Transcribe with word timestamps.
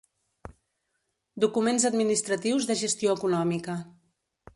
Documents 1.45 1.85
administratius 1.91 2.67
de 2.71 2.77
gestió 2.81 3.13
econòmica. 3.21 3.77